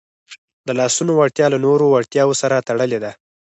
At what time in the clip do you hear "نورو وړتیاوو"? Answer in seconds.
1.65-2.39